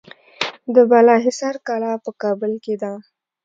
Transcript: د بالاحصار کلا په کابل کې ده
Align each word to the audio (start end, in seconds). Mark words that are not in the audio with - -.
د 0.75 0.75
بالاحصار 0.89 1.55
کلا 1.67 1.93
په 2.05 2.11
کابل 2.21 2.51
کې 2.63 2.75
ده 2.81 2.91